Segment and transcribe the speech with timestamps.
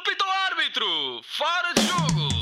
[0.00, 1.22] Pita o árbitro!
[1.22, 2.41] Fora de jogo!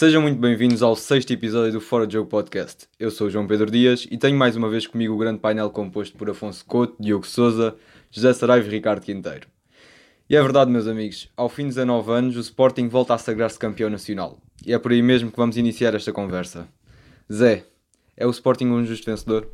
[0.00, 2.88] Sejam muito bem-vindos ao sexto episódio do Fora de Jogo Podcast.
[2.98, 5.68] Eu sou o João Pedro Dias e tenho mais uma vez comigo o grande painel
[5.68, 7.76] composto por Afonso Couto, Diogo Souza,
[8.10, 9.46] José Saraiva e Ricardo Quinteiro.
[10.26, 13.58] E é verdade, meus amigos, ao fim de 19 anos o Sporting volta a sagrar-se
[13.58, 14.38] campeão nacional.
[14.64, 16.66] E é por aí mesmo que vamos iniciar esta conversa.
[17.30, 17.66] Zé,
[18.16, 19.50] é o Sporting um justo vencedor?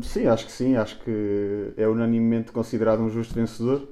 [0.00, 0.76] Sim, acho que sim.
[0.76, 3.86] Acho que é unanimemente considerado um justo vencedor,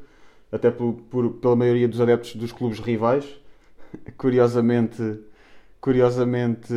[0.50, 3.26] até por, por- pela maioria dos adeptos dos clubes rivais.
[4.16, 5.20] Curiosamente,
[5.86, 6.74] curiosamente,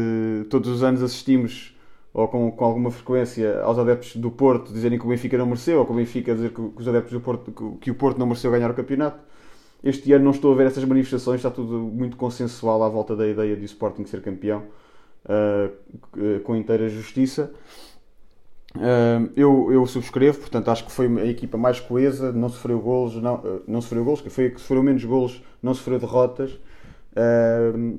[0.51, 1.75] todos os anos assistimos,
[2.13, 5.79] ou com, com alguma frequência, aos adeptos do Porto dizerem que o Benfica não mereceu,
[5.79, 7.95] ou que o Benfica dizer que, que os adeptos do Porto que, o- que o
[7.95, 9.19] Porto não mereceu ganhar o campeonato.
[9.83, 13.27] Este ano não estou a ver essas manifestações, está tudo muito consensual à volta da
[13.27, 14.63] ideia de o Sporting ser campeão,
[15.25, 15.69] ah,
[16.43, 17.51] com inteira justiça.
[18.75, 23.15] Uh, eu, eu subscrevo, portanto acho que foi a equipa mais coesa, não sofreu golos,
[23.15, 26.51] não, uh, não sofreu golos, que foi a que sofreu menos golos, não sofreu derrotas.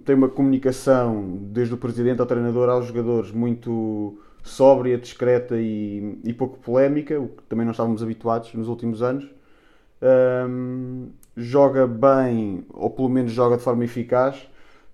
[0.05, 6.33] Tem uma comunicação desde o presidente ao treinador aos jogadores muito sóbria, discreta e, e
[6.33, 9.29] pouco polémica, o que também não estávamos habituados nos últimos anos.
[10.03, 14.49] Um, joga bem, ou pelo menos joga de forma eficaz.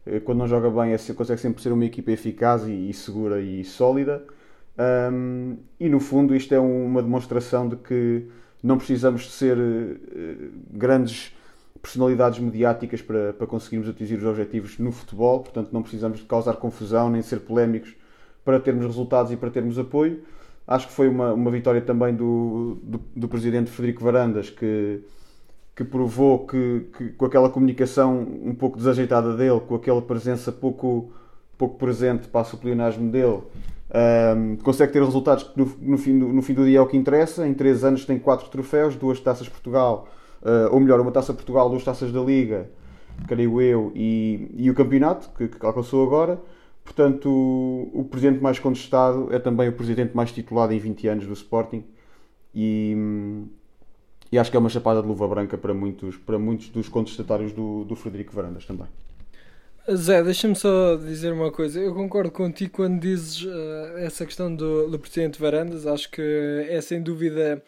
[0.05, 2.93] Eh, Quando não joga bem, é, se- consegue sempre ser uma equipa eficaz e, e
[2.95, 4.25] segura e sólida.
[5.13, 8.27] Um, e no fundo, isto é uma demonstração de que
[8.63, 11.33] não precisamos de ser eh, grandes
[11.83, 16.55] personalidades mediáticas para, para conseguirmos atingir os objetivos no futebol, portanto, não precisamos de causar
[16.57, 17.95] confusão nem ser polémicos
[18.45, 20.23] para termos resultados e para termos apoio.
[20.67, 25.01] Acho que foi uma, uma vitória também do, do, do presidente Frederico Varandas, que,
[25.77, 31.13] que provou que, que com aquela comunicação um pouco desajeitada dele, com aquela presença pouco,
[31.57, 33.43] pouco presente para o pleonasmo dele,
[33.93, 36.87] ahm, consegue ter resultados que no, no fim do, no fim do dia é o
[36.87, 37.47] que interessa.
[37.47, 40.09] Em 3 anos tem 4 troféus, duas taças Portugal,
[40.43, 42.69] ah, ou melhor, uma taça Portugal, duas taças da Liga,
[43.27, 46.41] creio eu, e, e o campeonato, que, que alcançou agora.
[46.85, 51.27] Portanto, o, o presidente mais contestado é também o presidente mais titulado em 20 anos
[51.27, 51.85] do Sporting.
[52.55, 52.97] E,
[54.31, 57.53] e acho que é uma chapada de luva branca para muitos, para muitos dos contestatários
[57.53, 58.87] do, do Frederico Varandas também.
[59.95, 61.79] Zé, deixa-me só dizer uma coisa.
[61.79, 65.87] Eu concordo contigo quando dizes eh, essa questão do, do Presidente Varandas.
[65.87, 67.63] Acho que é sem dúvida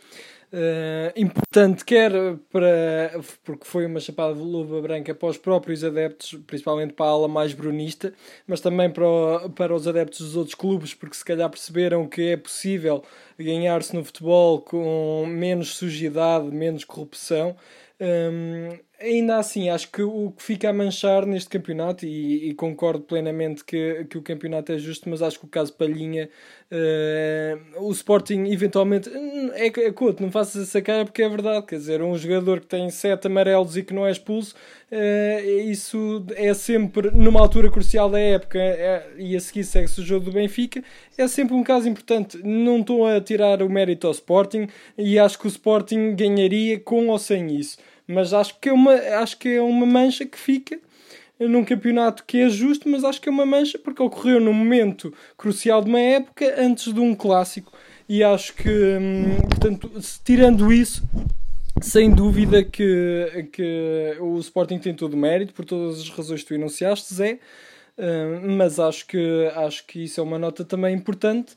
[0.53, 2.10] eh, importante, quer
[2.50, 3.20] para.
[3.44, 7.28] porque foi uma chapada de luva branca para os próprios adeptos, principalmente para a ala
[7.28, 8.14] mais brunista,
[8.47, 12.22] mas também para, o- para os adeptos dos outros clubes, porque se calhar perceberam que
[12.32, 13.03] é possível
[13.38, 17.56] ganhar-se no futebol com menos sujidade, menos corrupção.
[18.00, 23.03] Hum, ainda assim, acho que o que fica a manchar neste campeonato, e, e concordo
[23.04, 26.31] plenamente que, que o campeonato é justo, mas acho que o caso Palhinha,
[26.71, 31.77] eh, o Sporting eventualmente hum, é, é não faças essa cara porque é verdade, quer
[31.77, 34.55] dizer, um jogador que tem sete amarelos e que não é expulso,
[34.91, 40.05] eh, isso é sempre numa altura crucial da época é- e a seguir segue-se o
[40.05, 40.83] jogo do Benfica,
[41.17, 42.39] é sempre um caso importante.
[42.45, 47.09] Não estou a tirar o mérito ao Sporting e acho que o Sporting ganharia com
[47.09, 47.79] ou sem isso.
[48.06, 50.79] Mas acho que é uma, acho que é uma mancha que fica
[51.41, 55.12] num campeonato que é justo, mas acho que é uma mancha porque ocorreu num momento
[55.37, 57.72] crucial de uma época antes de um clássico.
[58.09, 59.91] E acho que, hum, portanto,
[60.25, 61.03] tirando isso,
[61.81, 66.49] sem dúvida que, que o Sporting tem todo o mérito por todas as razões que
[66.49, 67.38] tu enunciaste, Zé.
[67.99, 71.55] Hum, mas acho que, acho que isso é uma nota também importante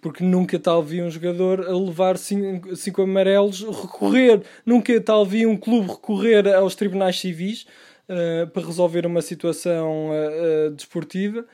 [0.00, 5.46] porque nunca tal vi um jogador a levar cinco, cinco amarelos recorrer, nunca tal vi
[5.46, 7.66] um clube recorrer aos tribunais civis
[8.08, 11.46] eh, para resolver uma situação eh, desportiva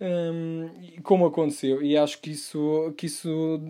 [0.00, 0.70] um,
[1.02, 1.82] como aconteceu.
[1.82, 3.60] E acho que isso que isso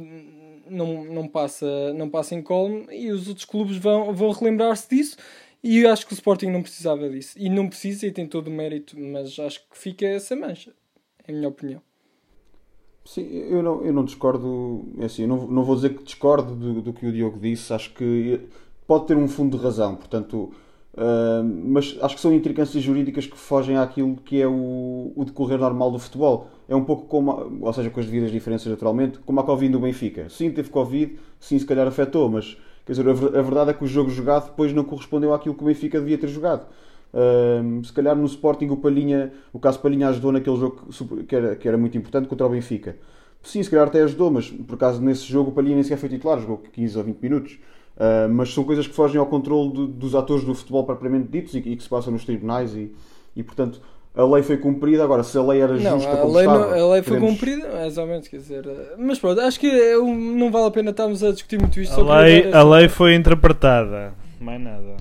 [0.66, 5.16] não, não passa não passa em colme e os outros clubes vão, vão relembrar-se disso.
[5.62, 7.36] E acho que o Sporting não precisava disso.
[7.36, 10.72] E não precisa e tem todo o mérito mas acho que fica essa mancha
[11.26, 11.82] é a minha opinião.
[13.04, 16.54] Sim, eu não, eu não discordo, é assim, eu não, não vou dizer que discordo
[16.54, 18.38] do, do que o Diogo disse, acho que
[18.86, 20.52] pode ter um fundo de razão, portanto,
[21.64, 25.90] mas acho que são intricâncias jurídicas que fogem àquilo que é o, o decorrer normal
[25.90, 26.48] do futebol.
[26.68, 29.80] É um pouco como, ou seja, com as devidas diferenças naturalmente, como a Covid do
[29.80, 30.28] Benfica.
[30.28, 33.84] Sim, teve Covid, sim, se calhar afetou, mas quer dizer, a, a verdade é que
[33.84, 36.66] o jogo jogado depois não correspondeu àquilo que o Benfica devia ter jogado.
[37.84, 40.88] Se calhar no Sporting o Palhinha, o caso Palhinha ajudou naquele jogo
[41.26, 42.96] que era, que era muito importante contra o Benfica.
[43.42, 46.08] Sim, se calhar até ajudou, mas por acaso nesse jogo o Palhinha nem sequer foi
[46.08, 47.58] titular, jogou 15 ou 20 minutos.
[47.98, 51.52] Uh, mas são coisas que fogem ao controle de, dos atores do futebol propriamente ditos
[51.54, 52.92] e, e, que se passam nos tribunais e,
[53.34, 53.80] e portanto
[54.14, 56.76] a lei foi cumprida, agora se a lei era não, justa a como lei, estava,
[56.76, 58.66] não, a lei foi queremos- cumprida, mais ou menos, quer dizer.
[58.66, 62.00] eh, Mas pronto, acho que eh, não vale a pena estarmos a discutir muito isto.
[62.00, 64.14] A lei, a lei foi interpretada.
[64.40, 64.96] Mais nada.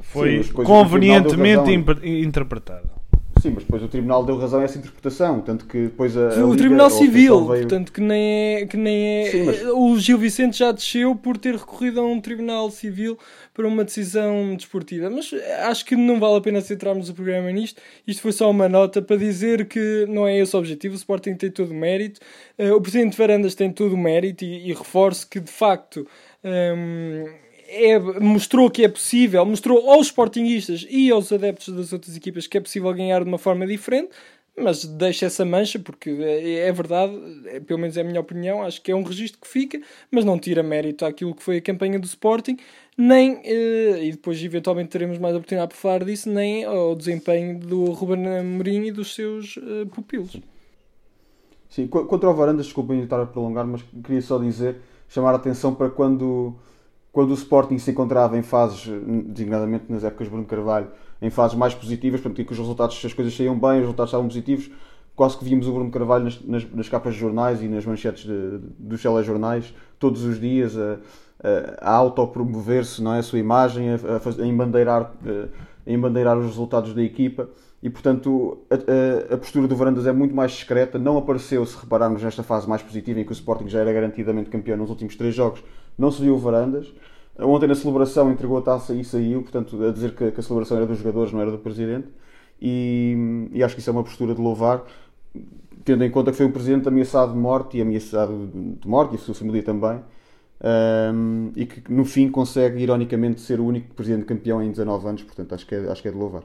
[0.00, 1.72] Foi Sim, convenientemente
[2.04, 2.99] interpretada.
[3.40, 6.44] Sim, mas depois o Tribunal deu razão a essa interpretação, tanto que depois a, a
[6.44, 9.98] o Liga, Tribunal Civil, veio- portanto que nem é, que nem é Sim, mas- o
[9.98, 13.18] Gil Vicente já desceu por ter recorrido a um Tribunal Civil
[13.54, 15.30] para uma decisão desportiva, mas
[15.68, 19.00] acho que não vale a pena centrarmos o programa nisto, isto foi só uma nota
[19.00, 22.20] para dizer que não é esse o objetivo, o Sporting tem todo o mérito,
[22.58, 26.06] Eh, o Presidente Varandas tem todo o mérito e, e reforço que de facto
[26.44, 27.24] hum,
[27.70, 32.58] é- mostrou que é possível, mostrou aos Sportingistas e aos adeptos das outras equipas que
[32.58, 34.10] é possível ganhar de uma forma diferente,
[34.56, 37.12] mas deixa essa mancha, porque é, é verdade,
[37.46, 39.80] é- pelo menos é a minha opinião, acho que é um registro que fica,
[40.10, 42.56] mas não tira mérito àquilo que foi a campanha do Sporting,
[42.98, 47.84] nem, eh, e depois eventualmente teremos mais oportunidade para falar disso, nem ao desempenho do
[47.92, 50.36] Ruben Amorim e dos seus eh, pupilos.
[51.70, 54.76] Sim, contra o Varandas, desculpem estar a prolongar, mas queria só dizer,
[55.08, 56.54] chamar a atenção para quando,
[57.12, 58.86] quando o Sporting se encontrava em fases,
[59.26, 60.88] designadamente nas épocas de Bruno Carvalho,
[61.20, 64.26] em fases mais positivas, portanto, que os resultados, as coisas saíam bem, os resultados estavam
[64.28, 64.70] positivos,
[65.16, 68.26] quase que víamos o Bruno Carvalho nas, nas, nas capas de jornais e nas manchetes
[68.78, 70.98] dos telejornais, todos os dias, a,
[71.82, 73.18] a, a autopromover-se, não é?
[73.18, 75.48] a sua imagem, a, a, embandeirar, eh,
[75.86, 77.48] a embandeirar os resultados da equipa.
[77.82, 80.98] E portanto a- a postura do Varandas é muito mais discreta.
[80.98, 84.50] Não apareceu, se repararmos nesta fase mais positiva em que o Sporting já era garantidamente
[84.50, 85.62] campeão nos últimos três jogos,
[85.98, 86.92] não o Varandas.
[87.38, 90.76] Ontem na celebração entregou a taça e saiu, portanto, a dizer que, que a celebração
[90.76, 92.08] era dos jogadores, não era do presidente.
[92.60, 94.84] E, e acho que isso é uma postura de louvar,
[95.84, 99.16] tendo em conta que foi um presidente ameaçado de morte e ameaçado de morte, e
[99.16, 100.00] a sua família também.
[100.62, 105.22] Um, e que no fim consegue ironicamente ser o único presidente campeão em 19 anos,
[105.22, 106.42] portanto acho que é, acho que é de louvar.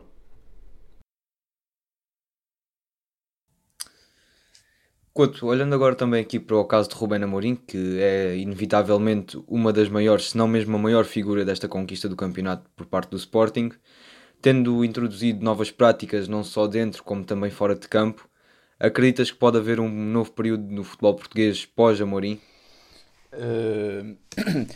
[5.15, 9.71] Couto, olhando agora também aqui para o caso de Rubén Amorim, que é inevitavelmente uma
[9.71, 13.15] das maiores, se não mesmo a maior figura desta conquista do campeonato por parte do
[13.15, 13.71] Sporting,
[14.41, 18.27] tendo introduzido novas práticas não só dentro como também fora de campo,
[18.77, 22.41] acreditas que pode haver um novo período no futebol português pós-Amorim?
[23.31, 24.17] Uh,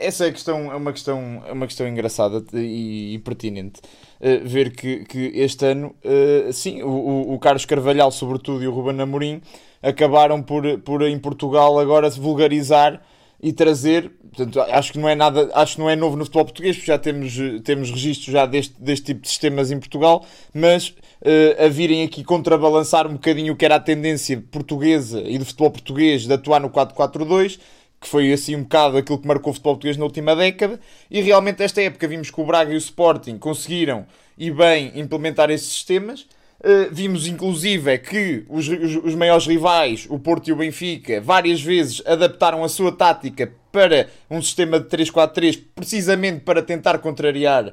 [0.00, 3.82] essa é, questão, é uma questão, é uma questão engraçada e, e pertinente.
[4.18, 8.66] Uh, ver que, que este ano, uh, sim, o, o, o Carlos Carvalhal, sobretudo, e
[8.66, 9.42] o Ruben Amorim
[9.84, 13.00] acabaram por, por em Portugal agora se vulgarizar
[13.42, 14.10] e trazer.
[14.34, 16.98] Portanto, acho que não é nada, acho que não é novo no futebol português, já
[16.98, 22.02] temos, temos registros já deste, deste tipo de sistemas em Portugal, mas uh, a virem
[22.02, 26.32] aqui contrabalançar um bocadinho o que era a tendência portuguesa e do futebol português de
[26.32, 27.60] atuar no 4-4-2
[28.04, 30.78] que foi assim um bocado aquilo que marcou o futebol português na última década,
[31.10, 34.06] e realmente esta época vimos que o Braga e o Sporting conseguiram
[34.36, 36.26] e bem implementar esses sistemas.
[36.64, 41.20] Uh, vimos inclusive é que os, os, os, maiores rivais, o Porto e o Benfica,
[41.20, 47.68] várias vezes adaptaram a sua tática para um sistema de 3-4-3, precisamente para tentar contrariar
[47.68, 47.72] uh,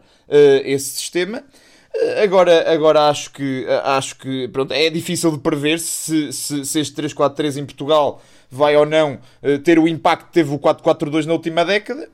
[0.66, 1.42] esse sistema.
[1.96, 6.80] Uh, agora, agora acho que, acho que pronto, é difícil de prever se, se, se
[6.82, 11.26] este 3-4-3 em Portugal vai ou não uh, ter o impacto que teve o 4-4-2
[11.26, 12.10] na última década.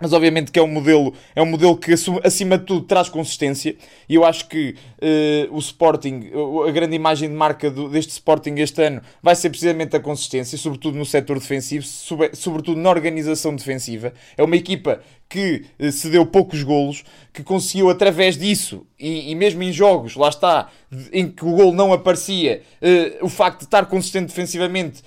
[0.00, 3.76] Mas obviamente que é um modelo, é um modelo que acima de tudo traz consistência
[4.08, 6.30] e eu acho que uh, o Sporting,
[6.66, 10.56] a grande imagem de marca do, deste Sporting este ano vai ser precisamente a consistência,
[10.56, 14.12] sobretudo no setor defensivo, sobre, sobretudo na organização defensiva.
[14.36, 19.34] É uma equipa que uh, se deu poucos golos, que conseguiu através disso e, e,
[19.34, 20.70] mesmo em jogos, lá está,
[21.12, 25.02] em que o gol não aparecia, uh, o facto de estar consistente defensivamente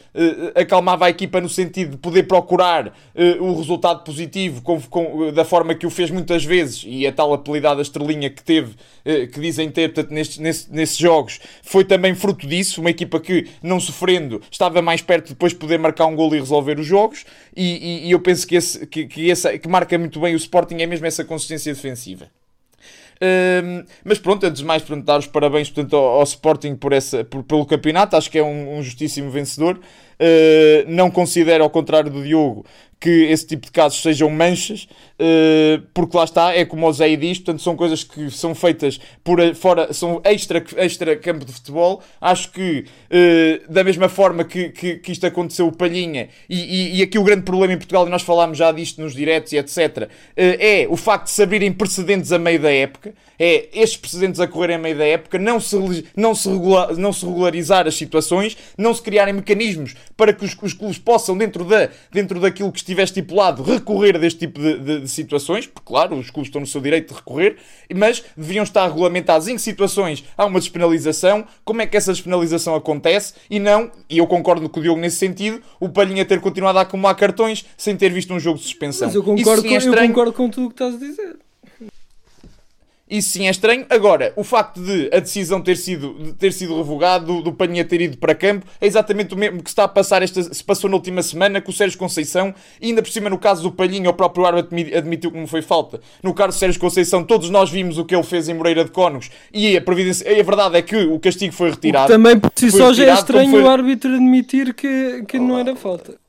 [0.56, 2.94] acalmava a equipa no sentido de poder procurar
[3.40, 7.34] o resultado positivo com, com, da forma que o fez muitas vezes e a tal
[7.34, 12.82] apelidada estrelinha que teve, que dizem ter portanto, nestes, nesses, jogos, foi também fruto disso.
[12.82, 16.40] Uma equipa que, não sofrendo, estava mais perto de depois poder marcar um gol e
[16.40, 17.26] resolver os jogos.
[17.56, 20.82] E, e, e eu penso que, esse, que, que, que marca muito bem o Sporting
[20.82, 22.28] é mesmo essa consistência defensiva.
[23.22, 26.92] Um, mas pronto, antes de mais, pronto, dar os parabéns portanto, ao, ao Sporting por
[26.92, 29.80] essa, por, pelo campeonato, acho que é um, um justíssimo vencedor.
[30.22, 32.64] Uh, não considero, ao contrário do Diogo,
[33.00, 34.88] que esse tipo de casos sejam manchas,
[35.20, 39.00] uh, porque lá está, é como o Zé diz, portanto são coisas que são feitas
[39.24, 42.04] por fora, são extra, extra campo de futebol.
[42.22, 47.00] Acho que uh, da mesma forma que, que, que, isto aconteceu o Palhinha, e, e,
[47.00, 49.58] e, aqui o grande problema em Portugal, e nós falámos já disto nos diretos e
[49.58, 54.40] etc., é o facto de se abrirem precedentes a meio da época, é estes precedentes
[54.40, 57.96] a correrem a meio da época, não se, não se, regular, não se regularizar as
[57.96, 62.72] situações, não se criarem mecanismos para que os, os clubes possam, dentro, da, dentro daquilo
[62.72, 66.62] que estiver estipulado, recorrer deste tipo de, de, de, situações, porque, claro, os clubes estão
[66.62, 67.58] no seu direito de recorrer,
[67.96, 72.76] mas deviam estar regulamentados em que situações há uma despenalização, como é que essa despenalização
[72.76, 76.78] acontece, e não, e eu concordo com o Diogo nesse sentido, o Palhinha ter continuado
[76.78, 79.08] a acumular cartões sem ter visto um jogo de suspensão.
[79.08, 81.36] Mas eu concordo, com, é eu concordo com tudo o que estás a dizer.
[83.12, 83.86] Isso sim é estranho.
[83.90, 87.84] Agora, o facto de a decisão ter sido, de ter sido revogada, do, do Panha
[87.84, 90.64] ter ido para campo, é exatamente o mesmo que se está a passar esta, se
[90.64, 93.70] passou na última semana com o Sérgio Conceição, e ainda por cima no caso do
[93.70, 96.00] Palhinha, o próprio árbitro admitiu que não foi falta.
[96.24, 98.92] No caso do Sérgio Conceição, todos nós vimos o que ele fez em Moreira de
[98.92, 102.08] Cónegos, e a, a verdade é que o castigo foi retirado.
[102.08, 103.62] também por si só já é estranho foi...
[103.62, 106.21] o árbitro admitir que, que não era falta.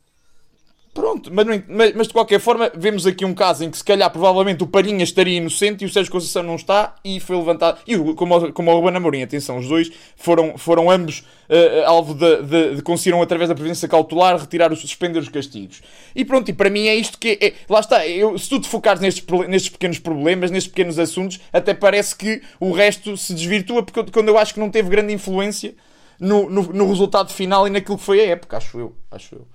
[0.94, 4.10] Pronto, mas, mas, mas, de qualquer forma, vemos aqui um caso em que se calhar
[4.10, 7.80] provavelmente o Palhinha estaria inocente e o Sérgio Conceição não está e foi levantado.
[7.86, 12.42] E como, como o Ruben Amorim, atenção, os dois foram, foram ambos uh, alvo de,
[12.42, 15.80] de, de, conseguiram através da previdência cautelar retirar os suspender os castigos.
[16.14, 17.54] E pronto, e para mim é isto que é.
[17.70, 21.72] Lá está, eu, se tu te focares nestes, nestes pequenos problemas, nestes pequenos assuntos, até
[21.72, 25.74] parece que o resto se desvirtua, porque quando eu acho que não teve grande influência
[26.20, 28.94] no, no, no resultado final e naquilo que foi a época, acho eu.
[29.10, 29.46] Acho eu.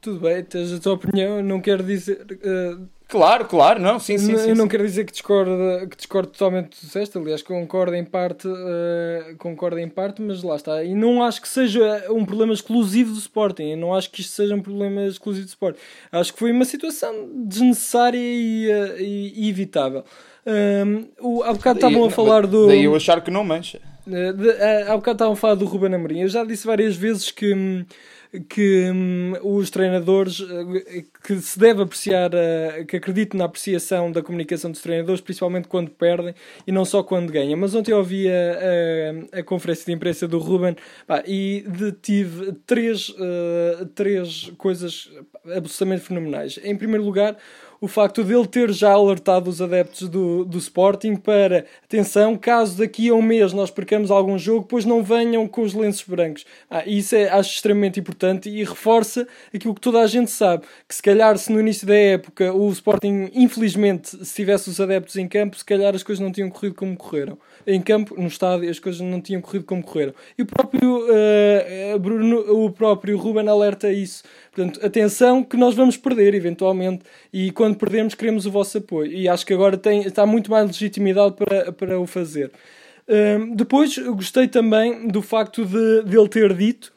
[0.00, 2.20] Tudo bem, tens a tua opinião, não quero dizer.
[2.20, 4.32] Uh, claro, claro, não, sim, sim.
[4.32, 4.68] Eu sim, não sim.
[4.68, 9.78] quero dizer que discordo, que discordo totalmente do disseste, aliás, concordo em parte, uh, concordo
[9.78, 10.84] em parte, mas lá está.
[10.84, 14.32] E não acho que seja um problema exclusivo do Sporting, eu não acho que isto
[14.32, 15.78] seja um problema exclusivo do Sporting.
[16.12, 20.04] Acho que foi uma situação desnecessária e, uh, e, evitável.
[20.46, 22.66] Um, o, há bocado estavam a falar do.
[22.66, 23.80] Daí eu achar que não mancha.
[24.06, 24.50] Uh, de,
[24.88, 26.20] há bocado estavam a falar do Ruben Amorim.
[26.20, 27.84] Eu já disse várias vezes que.
[28.48, 34.22] Que hum, os treinadores eh, que se deve apreciar, uh, que acredito na apreciação da
[34.22, 36.32] comunicação dos treinadores, principalmente quando perdem
[36.64, 37.58] e não só quando ganham.
[37.58, 40.76] Mas ontem eu ouvi a, a, a conferência de imprensa do Ruben
[41.08, 41.64] pá, e
[42.02, 45.10] tive três, uh, três coisas
[45.44, 46.60] absolutamente fenomenais.
[46.62, 47.36] Em primeiro lugar,
[47.80, 53.08] o facto dele ter já alertado os adeptos do, do Sporting para, atenção, caso daqui
[53.08, 56.44] a um mês nós percamos algum jogo, pois não venham com os lenços brancos.
[56.68, 60.94] Ah, isso é, acho extremamente importante e reforça aquilo que toda a gente sabe, que
[60.94, 65.26] se calhar se no início da época o Sporting, infelizmente, se tivesse os adeptos em
[65.26, 67.38] campo, se calhar as coisas não tinham corrido como correram.
[67.66, 70.14] Em campo, no estádio, as coisas não tinham corrido como correram.
[70.36, 74.22] E o próprio, uh, Bruno, o próprio Ruben alerta isso.
[74.52, 79.12] Portanto, atenção que nós vamos perder eventualmente e quando perdemos queremos o vosso apoio.
[79.12, 82.50] E acho que agora tem, está muito mais legitimidade para, para o fazer.
[83.08, 86.92] Um, depois gostei também do facto de, de ele ter dito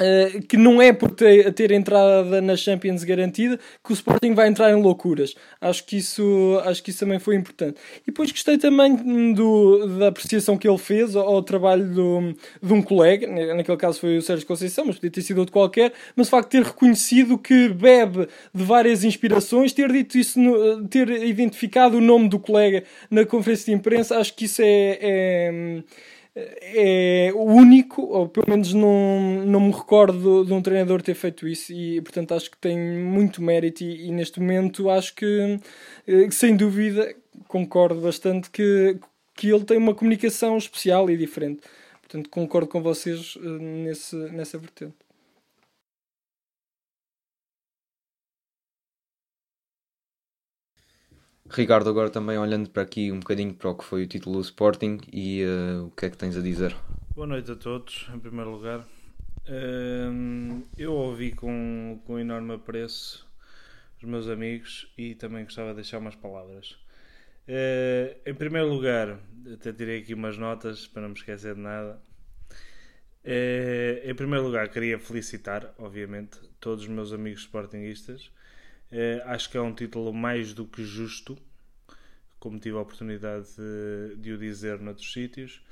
[0.00, 4.46] Uh, que não é por ter, ter, entrada na Champions garantida que o Sporting vai
[4.46, 5.34] entrar em loucuras.
[5.60, 7.80] Acho que isso, acho que isso também foi importante.
[8.02, 12.72] E depois gostei também do, da apreciação que ele fez ao, ao trabalho do, de
[12.72, 16.28] um colega, naquele caso foi o Sérgio Conceição, mas podia ter sido outro qualquer, mas
[16.28, 21.10] o facto de ter reconhecido que bebe de várias inspirações, ter dito isso, no, ter
[21.10, 25.82] identificado o nome do colega na conferência de imprensa, acho que isso é, é
[26.60, 31.48] é o único, ou pelo menos não, não me recordo de um treinador ter feito
[31.48, 35.58] isso e portanto acho que tem muito mérito e, e neste momento acho que
[36.06, 37.14] eh, sem dúvida
[37.46, 38.98] concordo bastante que,
[39.34, 41.62] que ele tem uma comunicação especial e diferente.
[42.00, 45.07] Portanto concordo com vocês eh, nesse, nessa vertente.
[51.50, 54.42] Ricardo, agora também olhando para aqui um bocadinho para o que foi o título do
[54.42, 56.76] Sporting e uh, o que é que tens a dizer?
[57.14, 58.80] Boa noite a todos, em primeiro lugar.
[59.48, 63.26] Uh, eu ouvi com, com enorme apreço
[63.96, 66.72] os meus amigos e também gostava de deixar umas palavras.
[67.48, 69.18] Uh, em primeiro lugar,
[69.50, 71.98] até tirei aqui umas notas para não me esquecer de nada.
[73.24, 78.30] Uh, em primeiro lugar, queria felicitar, obviamente, todos os meus amigos sportinguistas
[79.24, 81.36] acho que é um título mais do que justo,
[82.38, 85.62] como tive a oportunidade de, de o dizer noutros sítios.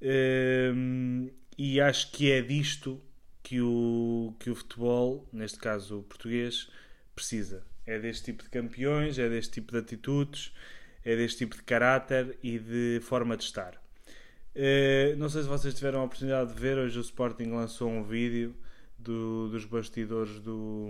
[0.00, 3.00] Uh, e acho que é disto
[3.42, 6.70] que o, que o futebol, neste caso o português,
[7.14, 7.64] precisa.
[7.86, 10.52] É deste tipo de campeões, é deste tipo de atitudes,
[11.04, 13.74] é deste tipo de caráter e de forma de estar.
[14.54, 18.02] Uh, não sei se vocês tiveram a oportunidade de ver, hoje o Sporting lançou um
[18.02, 18.54] vídeo
[18.98, 20.88] do, dos bastidores do,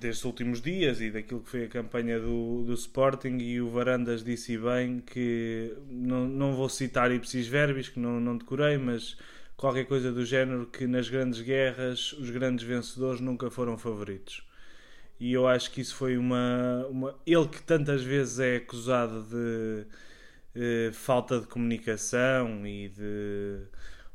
[0.00, 4.22] destes últimos dias e daquilo que foi a campanha do, do Sporting e o Varandas
[4.24, 9.16] disse bem que não, não vou citar ipsis verbis, que não, não decorei, mas
[9.56, 14.46] qualquer coisa do género que nas grandes guerras os grandes vencedores nunca foram favoritos.
[15.18, 16.86] E eu acho que isso foi uma.
[16.90, 19.86] uma ele que tantas vezes é acusado de
[20.54, 23.60] eh, falta de comunicação e de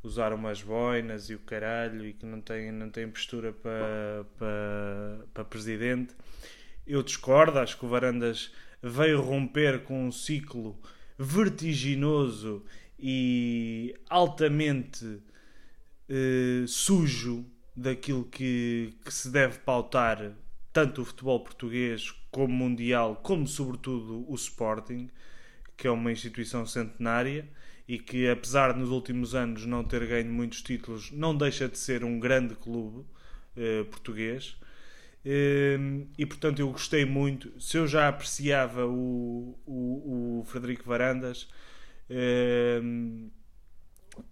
[0.04, 5.26] usar umas boinas e o caralho e que não tem, não tem postura para, para,
[5.34, 6.16] para presidente.
[6.86, 10.80] Eu discordo, acho que o Varandas veio romper com um ciclo
[11.18, 12.66] vertiginoso
[13.00, 15.22] e altamente
[16.10, 20.34] eh, sujo daquilo que, que se deve pautar
[20.74, 25.10] tanto o futebol português como mundial, como sobretudo o Sporting,
[25.82, 27.50] que é uma instituição centenária
[27.88, 31.76] e que, apesar de nos últimos anos não ter ganho muitos títulos, não deixa de
[31.76, 33.04] ser um grande clube
[33.58, 34.56] eh, português.
[35.26, 35.80] Eh,
[36.20, 37.60] e portanto, eu gostei muito.
[37.60, 41.50] Se eu já apreciava o, o, o Frederico Varandas,
[42.08, 42.80] eh,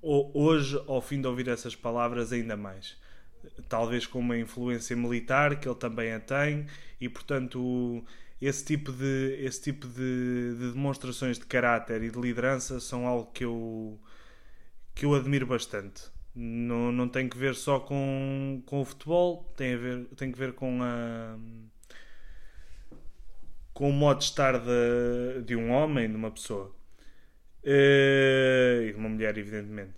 [0.03, 2.96] hoje, ao fim de ouvir essas palavras, ainda mais.
[3.68, 6.68] Talvez com uma influência militar que ele também a tem,
[7.01, 8.06] e portanto
[8.41, 13.31] esse tipo de, esse tipo de, de, demonstrações de caráter e de liderança são algo
[13.31, 14.00] que eu,
[14.96, 16.03] que eu admiro bastante.
[16.36, 20.38] Não, não tem que ver só com, com o futebol, tem, a ver, tem que
[20.39, 21.38] ver com a
[23.79, 26.75] com o modo de estar de, de um homem, de uma pessoa
[27.63, 29.93] uh, e de uma mulher, evidentemente.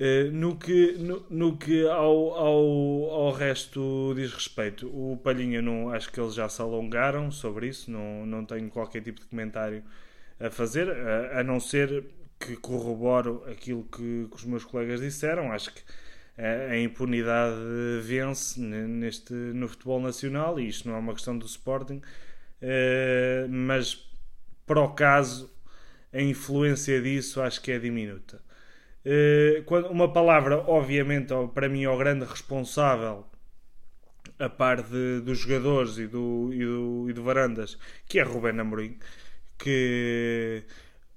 [0.00, 5.90] Uh, no que, no, no que ao, ao, ao resto diz respeito, o Palhinha não,
[5.90, 9.82] acho que eles já se alongaram sobre isso, não, não tenho qualquer tipo de comentário
[10.38, 12.04] a fazer, a, a não ser
[12.38, 15.50] que corroboro aquilo que, que, os meus colegas disseram.
[15.52, 15.82] Acho que
[16.36, 17.56] a, a impunidade
[18.02, 21.96] vence neste, no futebol nacional e isto não é uma questão do Sporting,
[22.62, 24.08] uh, mas
[24.66, 25.50] para o caso,
[26.12, 28.40] a influência disso acho que é diminuta.
[29.10, 33.24] Eh, uma palavra, obviamente, para mim, o grande responsável,
[34.38, 38.60] a par de, dos jogadores e do, e, do, e do Varandas, que é Rubén
[38.60, 38.98] Amorim,
[39.56, 40.62] que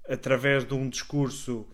[0.08, 1.66] através de um discurso,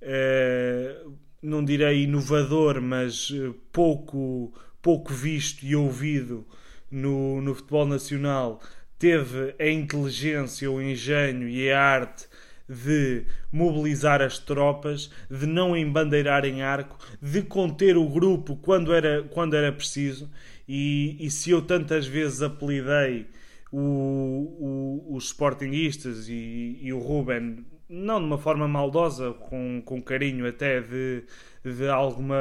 [0.00, 1.04] eh,
[1.42, 6.46] não direi inovador, mas eh, pouco, pouco visto e ouvido
[6.90, 8.62] no, no futebol nacional,
[8.98, 12.25] teve a inteligência, o engenho e a arte
[12.68, 19.22] de mobilizar as tropas, de não embandeirar em arco, de conter o grupo quando era,
[19.24, 20.30] quando era preciso.
[20.68, 23.26] E, e se eu tantas vezes apelidei
[23.72, 30.02] o, o, os Sportingistas e, e o Ruben, não de uma forma maldosa, com, com
[30.02, 31.22] carinho até de,
[31.64, 32.36] de, alguma,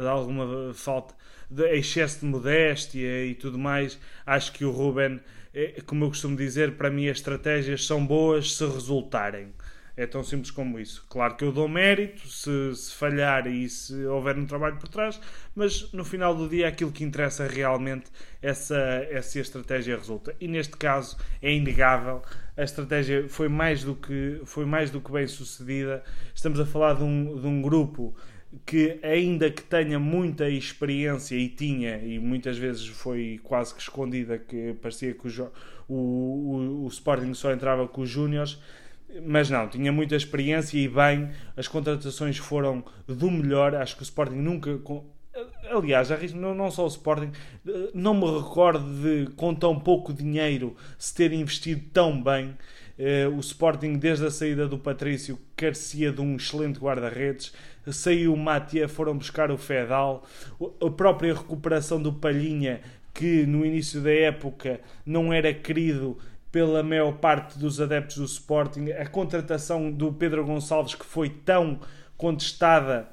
[0.00, 1.14] de alguma falta,
[1.48, 5.20] de excesso de modéstia e tudo mais, acho que o Ruben
[5.86, 9.54] como eu costumo dizer, para mim as estratégias são boas se resultarem.
[9.96, 11.06] É tão simples como isso.
[11.08, 15.18] Claro que eu dou mérito se, se, falhar e se houver um trabalho por trás,
[15.54, 18.10] mas no final do dia aquilo que interessa realmente
[18.42, 20.36] é se, é se a estratégia resulta.
[20.38, 22.20] E neste caso é inegável,
[22.54, 26.04] a estratégia foi mais do que, foi mais do que bem sucedida.
[26.34, 28.14] Estamos a falar de um, de um grupo
[28.64, 34.38] que ainda que tenha muita experiência e tinha, e muitas vezes foi quase que escondida,
[34.38, 35.52] que parecia que o,
[35.88, 38.60] o, o, o Sporting só entrava com os Júniors,
[39.24, 44.04] mas não, tinha muita experiência e bem, as contratações foram do melhor, acho que o
[44.04, 44.78] Sporting nunca...
[45.70, 47.30] Aliás, não, só o Sporting,
[47.92, 52.56] não me recordo de, com tão pouco dinheiro, se ter investido tão bem.
[52.98, 57.52] Uh, o Sporting, desde a saída do Patrício, carecia de um excelente guarda-redes
[57.92, 60.24] saiu o Matia, foram buscar o Fedal,
[60.84, 62.80] a própria recuperação do Palhinha,
[63.14, 66.18] que no início da época não era querido
[66.50, 71.80] pela maior parte dos adeptos do Sporting, a contratação do Pedro Gonçalves, que foi tão
[72.16, 73.08] contestada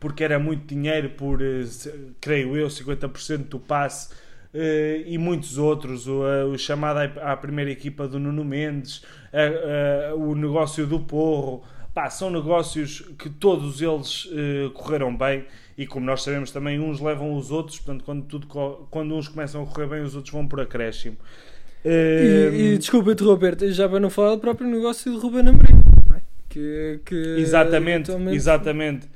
[0.00, 1.64] porque era muito dinheiro, por eh,
[2.20, 4.12] creio eu, 50% do passe.
[4.54, 6.22] Uh, e muitos outros, o,
[6.52, 9.02] o chamado à primeira equipa do Nuno Mendes,
[10.16, 15.44] o negócio do Porro, Pá, são negócios que todos eles uh, correram bem
[15.78, 18.46] e como nós sabemos também uns levam os outros, portanto quando, tudo,
[18.90, 21.16] quando uns começam a correr bem os outros vão por acréscimo.
[21.84, 25.80] Uh, e, e desculpa interromper, já para não falar do próprio negócio de Ruben Amorim,
[26.16, 26.20] é?
[26.48, 28.36] que, que exatamente, atualmente...
[28.36, 29.08] exatamente.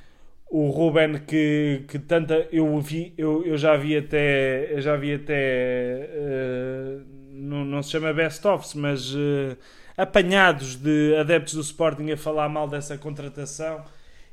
[0.50, 5.14] O Ruben que, que tanta eu vi, eu, eu já vi até, eu já vi
[5.14, 9.56] até uh, não, não se chama best ofs, mas uh,
[9.98, 13.84] apanhados de adeptos do Sporting a falar mal dessa contratação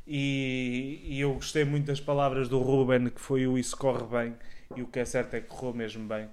[0.08, 4.36] e, e eu gostei muito das palavras do Ruben, que foi o isso corre bem,
[4.75, 6.25] e o que é certo é que correu mesmo bem.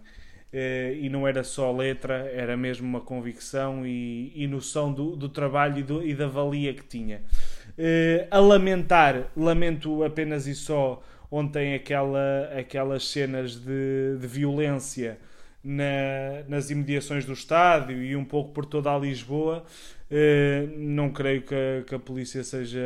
[0.52, 5.30] Uh, e não era só letra, era mesmo uma convicção e, e noção do, do
[5.30, 7.22] trabalho e, do, e, da valia que tinha.
[7.70, 15.18] Uh, a lamentar, lamento apenas e só ontem aquela, aquelas cenas de, de violência
[15.62, 19.64] na, nas imediações do estádio e um pouco por toda a Lisboa.
[20.10, 22.80] Uh, não creio que a, que a polícia seja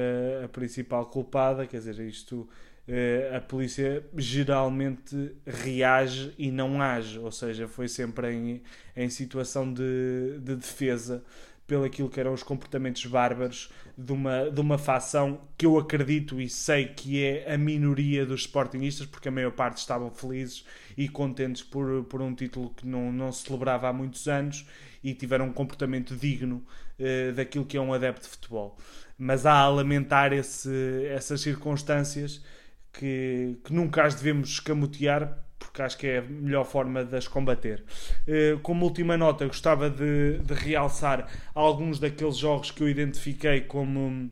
[0.44, 2.48] a principal culpada, quer dizer, isto
[2.88, 8.62] eh, a polícia geralmente reage e não age, ou seja, foi sempre em,
[8.96, 11.24] em situação de, de defesa
[11.66, 16.40] pelo aquilo que eram os comportamentos bárbaros de uma, de uma facção que eu acredito
[16.40, 20.64] e sei que é a minoria dos sportingistas, porque a maior parte estavam felizes
[20.96, 24.66] e contentes por, por um título que não, não se celebrava há muitos anos
[25.02, 26.64] e tiveram um comportamento digno
[26.98, 28.76] uh, daquilo que é um adepto de futebol.
[29.18, 32.44] Mas há a lamentar esse, essas circunstâncias
[32.92, 37.26] que, que nunca as devemos escamotear porque acho que é a melhor forma de as
[37.28, 37.84] combater.
[38.26, 44.30] Eh, como última nota, gostava de, de, realçar alguns daqueles jogos que eu identifiquei como,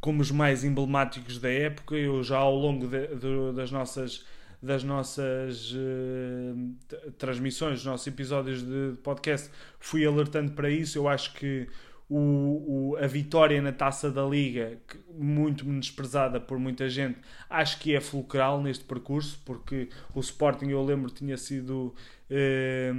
[0.00, 1.94] como os mais emblemáticos da época.
[1.96, 4.24] Eu já ao longo de, de, das nossas
[4.62, 10.98] das nossas uh, transmissões, dos nossos episódios de podcast, fui alertando para isso.
[10.98, 11.68] Eu acho que
[12.08, 17.18] o, o, a vitória na taça da Liga, que, muito menosprezada por muita gente,
[17.50, 21.94] acho que é fulcral neste percurso, porque o Sporting, eu lembro, tinha sido
[22.30, 22.92] eh,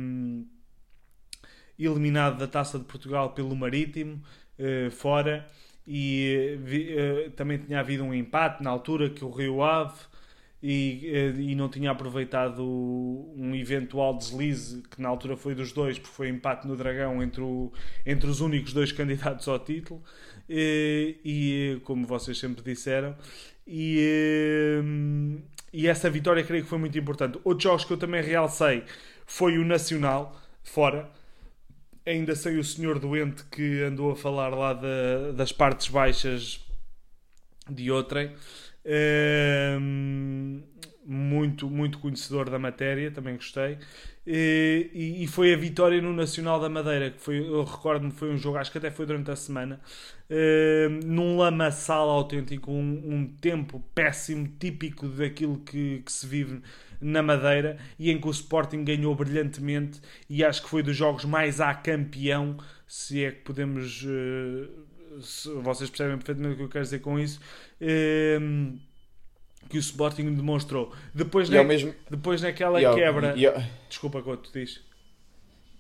[1.80, 4.22] eliminado da taça de Portugal pelo Marítimo,
[4.58, 5.48] eh, fora,
[5.86, 6.60] e
[6.98, 9.98] eh, também tinha havido um empate na altura que o Rio Ave
[10.62, 16.00] e, eh, e não tinha aproveitado um eventual deslize que na altura foi dos dois,
[16.00, 17.72] porque foi empate no Dragão entre, o,
[18.06, 20.04] entre os únicos dois candidatos ao título.
[20.50, 23.16] E, e como vocês sempre disseram,
[23.66, 25.42] e, eh,
[25.74, 27.40] e essa vitória creio que foi muito importante.
[27.44, 28.84] Outros jogos que eu também realcei
[29.26, 31.10] foi o Nacional, fora.
[32.06, 36.66] Ainda sei o senhor doente que andou a falar lá da, das partes baixas
[37.70, 38.34] de outrem
[41.06, 43.78] muito, muito conhecedor da matéria, também gostei.
[44.30, 48.38] E, e, foi a vitória no Nacional da Madeira, que foi, eu recordo-me, foi um
[48.38, 49.80] jogo, acho que até foi durante a semana,
[51.06, 56.62] num lamaçal autêntico, um, um, tempo péssimo, típico daquilo que, que, se vive
[57.00, 61.24] na Madeira, e em que o Sporting ganhou brilhantemente, e acho que foi dos jogos
[61.24, 64.04] mais a campeão, se é que podemos.
[64.04, 64.88] Uh,
[65.64, 67.40] vocês percebem perfeitamente o que eu quero dizer com isso.
[67.80, 68.78] Ehm,
[69.70, 70.94] que o Sporting demonstrou.
[71.14, 71.94] Depois, na, mesmo...
[72.10, 73.36] depois naquela quebra.
[73.90, 74.82] Desculpa, quanto tu diz.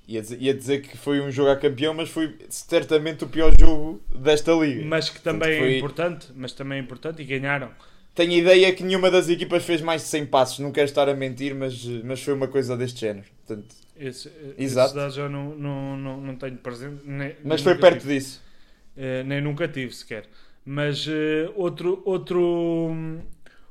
[0.07, 3.53] Ia dizer, ia dizer que foi um jogo a campeão, mas foi certamente o pior
[3.59, 4.85] jogo desta liga.
[4.85, 5.73] Mas que também foi...
[5.73, 7.71] é importante, mas também é importante e ganharam.
[8.15, 11.13] Tenho ideia que nenhuma das equipas fez mais de 100 passos, não quero estar a
[11.13, 13.27] mentir, mas, mas foi uma coisa deste género.
[13.45, 14.97] Portanto, esse, Exato.
[14.99, 17.01] Esse não, não, não, não tenho presente.
[17.05, 18.15] Nem, mas foi perto tive.
[18.15, 18.41] disso.
[18.95, 20.25] Uh, nem nunca tive sequer.
[20.69, 22.93] Mas uh, outro, outro,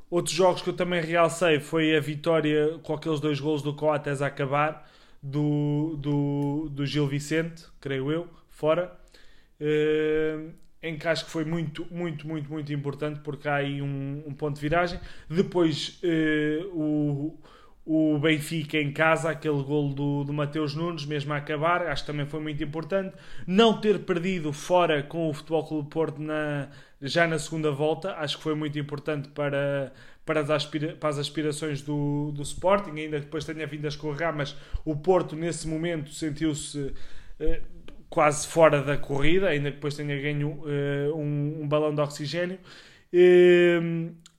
[0.08, 4.22] outros jogos que eu também realcei foi a vitória com aqueles dois gols do Coates
[4.22, 4.90] a acabar
[5.22, 8.98] do, do, do Gil Vicente, creio eu, fora.
[9.60, 14.22] Uh, em que acho que foi muito, muito, muito, muito importante porque há aí um,
[14.26, 14.98] um ponto de viragem.
[15.28, 16.00] Depois
[16.72, 17.36] o
[17.86, 22.08] o Benfica em casa, aquele gol do, do Mateus Nunes, mesmo a acabar, acho que
[22.08, 23.14] também foi muito importante.
[23.46, 26.68] Não ter perdido fora com o Futebol Clube Porto na,
[27.00, 29.92] já na segunda volta, acho que foi muito importante para,
[30.24, 33.88] para, as, aspira, para as aspirações do, do Sporting, ainda que depois tenha vindo a
[33.88, 36.94] escorregar, mas o Porto nesse momento sentiu-se
[37.38, 37.60] eh,
[38.08, 42.58] quase fora da corrida, ainda que depois tenha ganho eh, um, um balão de oxigênio.
[43.12, 43.80] Eh,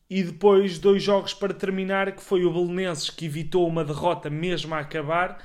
[0.10, 4.74] e depois dois jogos para terminar, que foi o Belenenses que evitou uma derrota mesmo
[4.74, 5.44] a acabar,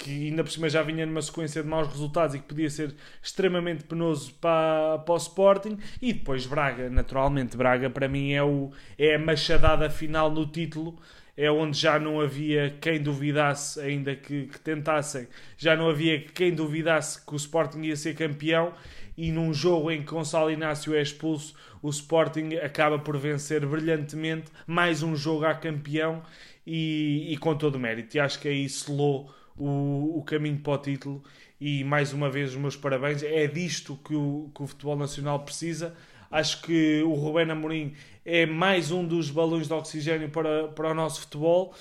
[0.00, 2.94] que ainda por cima já vinha numa sequência de maus resultados e que podia ser
[3.22, 8.70] extremamente penoso para, para o Sporting, e depois Braga, naturalmente, Braga para mim é, o,
[8.98, 10.98] é a machadada final no título,
[11.36, 16.54] é onde já não havia quem duvidasse, ainda que, que tentassem, já não havia quem
[16.54, 18.72] duvidasse que o Sporting ia ser campeão,
[19.18, 24.50] e num jogo em que Gonçalo Inácio é expulso, o Sporting acaba por vencer brilhantemente,
[24.66, 26.22] mais um jogo a campeão
[26.66, 28.16] e, e com todo o mérito.
[28.16, 29.30] E acho que aí selou
[29.60, 31.22] o, o caminho para o título.
[31.60, 33.22] E mais uma vez, os meus parabéns.
[33.22, 35.94] É disto que o, que o futebol nacional precisa.
[36.30, 37.94] Acho que o Rubén Amorim
[38.24, 41.74] é mais um dos balões de oxigênio para, para o nosso futebol.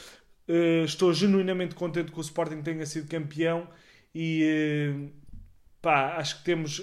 [0.47, 3.67] Uh, estou genuinamente contente que o Sporting tenha sido campeão
[4.15, 5.09] e uh,
[5.79, 6.81] pá, acho que temos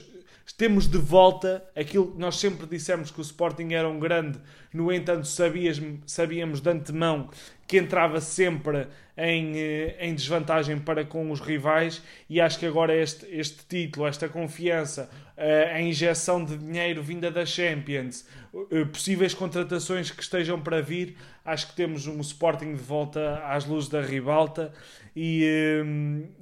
[0.57, 4.39] temos de volta aquilo que nós sempre dissemos que o Sporting era um grande,
[4.73, 7.29] no entanto sabias, sabíamos de antemão
[7.67, 12.95] que entrava sempre em, eh, em desvantagem para com os rivais e acho que agora
[12.95, 18.27] este, este título, esta confiança, eh, a injeção de dinheiro vinda da Champions,
[18.71, 23.65] eh, possíveis contratações que estejam para vir, acho que temos um Sporting de volta às
[23.65, 24.73] luzes da ribalta
[25.15, 25.43] e,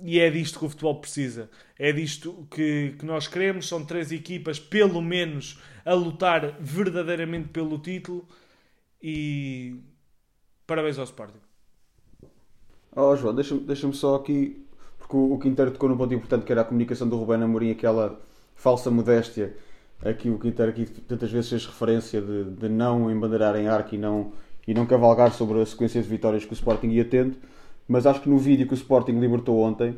[0.03, 1.49] e é disto que o futebol precisa.
[1.79, 3.69] É disto que, que nós queremos.
[3.69, 8.29] São três equipas, pelo menos, a lutar verdadeiramente pelo título.
[9.01, 9.77] E
[10.66, 11.38] parabéns ao Sporting.
[12.94, 14.64] Oh, João, deixa-me deixa só aqui,
[14.98, 17.70] porque o, o Quinteiro tocou num ponto importante que era a comunicação do Rubén Amorim,
[17.70, 18.20] aquela
[18.55, 19.57] falsa modéstia
[20.05, 23.98] aqui o Quinteiro aqui tantas vezes fez referência de, de não embandeirar em arco e
[23.98, 24.33] não,
[24.66, 27.37] e não cavalgar sobre a sequência de vitórias que o Sporting ia tendo,
[27.88, 29.96] mas acho que no vídeo que o Sporting libertou ontem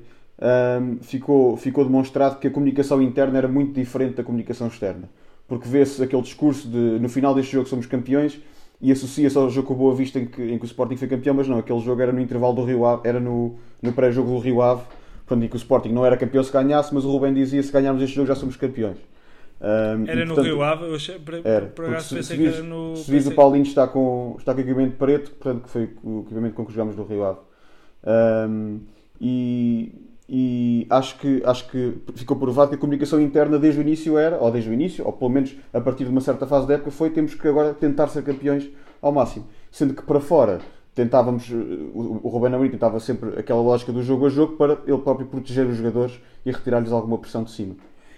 [0.81, 5.09] um, ficou, ficou demonstrado que a comunicação interna era muito diferente da comunicação externa.
[5.49, 8.41] Porque vê-se aquele discurso de no final deste jogo somos campeões
[8.81, 11.09] e associa-se ao jogo com o Boa Vista em que, em que o Sporting foi
[11.09, 14.31] campeão, mas não, aquele jogo era no intervalo do Rio Ave, era no, no pré-jogo
[14.31, 14.83] do Rio Ave,
[15.27, 17.73] portanto, em que o Sporting não era campeão se ganhasse, mas o Rubem dizia se
[17.73, 18.99] ganharmos este jogo já somos campeões.
[19.59, 22.37] Um, era e, portanto, no Rio Ave, eu achei, por, era, por acaso se, se,
[22.37, 22.95] que era no.
[22.97, 26.67] Se o Paulinho está com, está com equipamento preto, portanto, que foi o equipamento com
[26.67, 27.39] que jogámos no Rio Ave.
[28.49, 28.81] Um,
[29.19, 34.19] e, e acho que, acho que ficou provado que a comunicação interna desde o início
[34.19, 36.75] era, ou desde o início, ou pelo menos a partir de uma certa fase da
[36.75, 38.69] época, foi temos que agora tentar ser campeões
[39.01, 39.47] ao máximo.
[39.71, 40.61] Sendo que para fora
[40.95, 41.49] tentávamos,
[41.95, 45.67] o Rubén Amorim tentava sempre aquela lógica do jogo a jogo para ele próprio proteger
[45.67, 47.77] os jogadores e retirar-lhes alguma pressão de cima.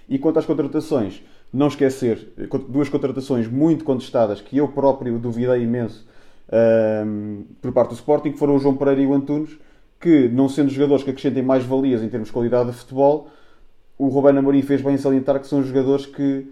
[0.08, 2.32] E quanto às contratações, não esquecer,
[2.68, 6.06] duas contratações muito contestadas que eu próprio duvidei imenso
[7.06, 9.58] um, por parte do Sporting, que foram o João Pereira e o Antunes,
[10.00, 13.28] que, não sendo jogadores que acrescentem mais valias em termos de qualidade de futebol,
[13.98, 16.46] o Rubén Amorim fez bem salientar que são jogadores que,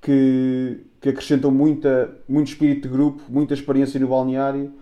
[0.00, 4.72] que, que acrescentam muita, muito espírito de grupo, muita experiência no balneário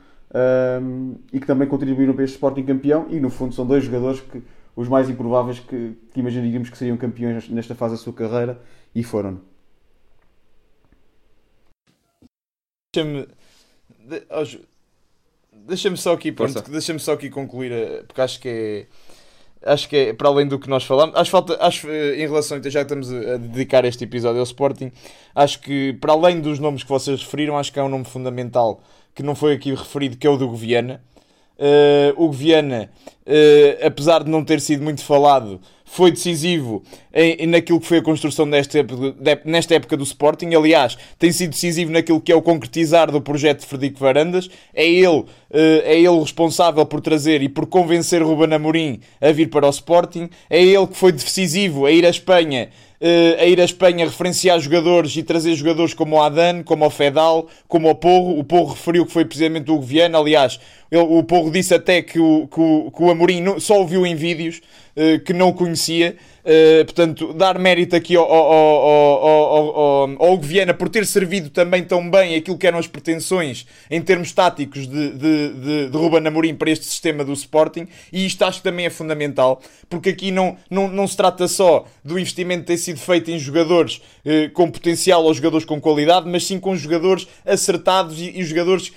[0.83, 3.07] um, e que também contribuíram para este Sporting campeão.
[3.09, 4.43] E no fundo são dois jogadores que
[4.77, 8.61] os mais improváveis que, que imaginaríamos que seriam campeões nesta fase da sua carreira
[8.95, 9.41] e foram.
[12.95, 13.27] Deixa-me
[15.53, 18.87] deixa-me só aqui, pronto, deixa-me só aqui concluir, eh, porque acho que é
[19.65, 21.15] acho que é para além do que nós falamos.
[21.17, 24.91] Acho falta, acho eh, em relação, já que estamos a dedicar este episódio ao Sporting,
[25.35, 28.83] acho que para além dos nomes que vocês referiram, acho que há um nome fundamental
[29.15, 31.03] que não foi aqui referido, que é o do Goviana.
[31.59, 32.91] Uh, o Goviana,
[33.27, 35.61] uh, apesar de não ter sido muito falado,
[35.93, 40.55] foi decisivo em, naquilo que foi a construção desta época, nesta época do Sporting.
[40.55, 44.49] Aliás, tem sido decisivo naquilo que é o concretizar do projeto de Frederico Varandas.
[44.73, 49.67] É ele, é ele responsável por trazer e por convencer Ruben Amorim a vir para
[49.67, 50.31] o Sporting.
[50.49, 52.71] É ele que foi decisivo a ir à Espanha
[53.03, 56.91] uh, a ir à Espanha referenciar jogadores e trazer jogadores como o Adan, como o
[56.91, 58.39] Fedal, como o Porro.
[58.39, 60.19] O Porro referiu que foi precisamente o Viana.
[60.19, 60.61] Aliás,
[60.91, 64.07] ele, o Porro disse até que o, que o, que o Amorim só o viu
[64.07, 64.61] em vídeos,
[64.97, 66.17] uh, que não o conhecia.
[66.45, 70.39] Uh, portanto, dar mérito aqui ao, ao, ao, ao,
[70.77, 75.11] por ter servido também tão bem aquilo que eram as pretensões em termos táticos de,
[75.13, 78.87] de, de, de Ruben Amorim para este sistema do Sporting e isto acho que também
[78.87, 83.31] é fundamental porque aqui não, não, não se trata só do investimento ter sido feito
[83.31, 88.41] em jogadores uh, com potencial ou jogadores com qualidade, mas sim com jogadores acertados e,
[88.41, 88.93] e jogadores uh,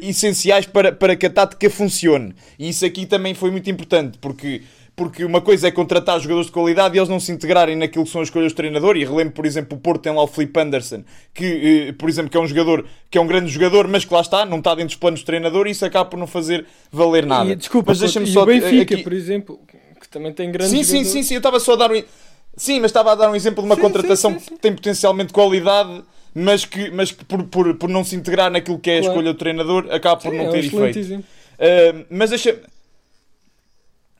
[0.00, 2.34] essenciais para, para que a tática funcione.
[2.58, 4.62] E isso aqui também foi muito importante porque
[4.94, 8.10] porque uma coisa é contratar jogadores de qualidade e eles não se integrarem naquilo que
[8.10, 8.96] são as escolhas do treinador.
[8.96, 11.02] E relembro, por exemplo, o Porto tem lá o Felipe Anderson,
[11.32, 14.12] que, eh, por exemplo, que é um jogador que é um grande jogador, mas que
[14.12, 16.66] lá está, não está dentro dos planos do treinador e isso acaba por não fazer
[16.90, 17.50] valer nada.
[17.50, 18.42] E, desculpa, mas deixa-me só.
[18.42, 19.02] O Benfica, aqui...
[19.02, 19.60] por exemplo,
[19.98, 20.70] que também tem grandes.
[20.70, 22.02] Sim, sim, sim, sim, eu estava só a dar um.
[22.54, 24.74] Sim, mas estava a dar um exemplo de uma sim, contratação sim, sim, que tem
[24.74, 26.02] potencialmente qualidade,
[26.34, 29.14] mas que, mas que por, por, por não se integrar naquilo que é a claro.
[29.14, 31.14] escolha do treinador, acaba por não é ter um efeito.
[31.20, 32.60] Uh, mas deixa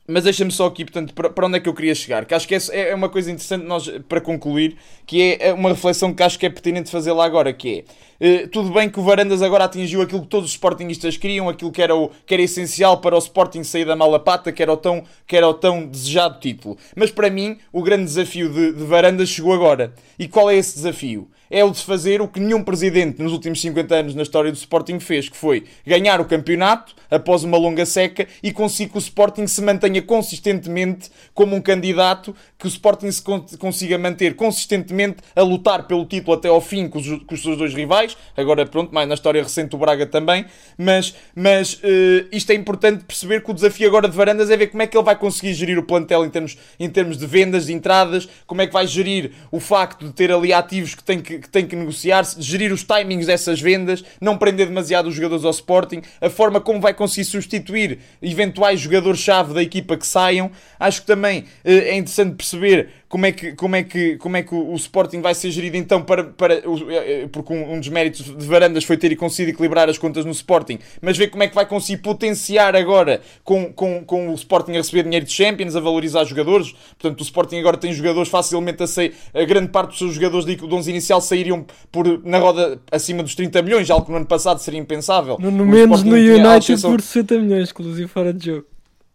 [0.06, 2.24] mas deixa-me só aqui, portanto, para onde é que eu queria chegar?
[2.24, 5.70] Que acho que é, é uma coisa interessante nós, para concluir, que é, é uma
[5.70, 7.84] reflexão que acho que é pertinente fazer lá agora, que
[8.20, 11.48] é, uh, tudo bem que o Varandas agora atingiu aquilo que todos os Sportingistas queriam,
[11.48, 14.60] aquilo que era, o, que era essencial para o Sporting sair da mala pata, que
[14.62, 16.76] era o tão, que era o tão desejado título.
[16.96, 19.94] Mas para mim, o grande desafio de, de Varandas chegou agora.
[20.18, 21.28] E qual é esse desafio?
[21.52, 24.56] É o de fazer o que nenhum presidente nos últimos 50 anos na história do
[24.56, 28.98] Sporting fez, que foi ganhar o campeonato após uma longa seca e conseguir que o
[28.98, 33.22] Sporting se mantenha consistentemente como um candidato, que o Sporting se
[33.58, 37.58] consiga manter consistentemente a lutar pelo título até ao fim com os, com os seus
[37.58, 38.16] dois rivais.
[38.34, 40.46] Agora, pronto, mais na história recente o Braga também,
[40.78, 44.68] mas, mas uh, isto é importante perceber que o desafio agora de Varandas é ver
[44.68, 47.66] como é que ele vai conseguir gerir o plantel em termos, em termos de vendas,
[47.66, 51.20] de entradas, como é que vai gerir o facto de ter ali ativos que tem
[51.20, 55.44] que, que, tem que negociar, gerir os timings dessas vendas, não prender demasiado os jogadores
[55.44, 60.50] ao Sporting, a forma como vai conseguir substituir eventuais jogadores-chave da equipa que saiam.
[60.78, 64.42] Acho que também uh, é interessante perceber como é que, como é que, como é
[64.42, 67.78] que o, o Sporting vai ser gerido então para, para eh, eh, porque um, um,
[67.78, 71.42] dos méritos de Varandas foi ter conseguido equilibrar as contas no Sporting, mas ver como
[71.42, 75.32] é que vai conseguir potenciar agora com, com, com o Sporting a receber dinheiro de
[75.32, 79.68] Champions, a valorizar jogadores, portanto o Sporting agora tem jogadores facilmente a sair, a grande
[79.68, 83.90] parte dos seus jogadores de 11 inicial sairiam por, na roda acima dos 30 milhões,
[83.90, 85.36] algo que no ano passado seria impensável.
[85.38, 88.71] No, no menos no United por 60 milhões, inclusive fora de jogo.